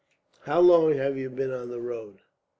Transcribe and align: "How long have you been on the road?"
"How 0.45 0.59
long 0.61 0.95
have 0.95 1.15
you 1.15 1.29
been 1.29 1.51
on 1.53 1.69
the 1.69 1.79
road?" 1.79 2.21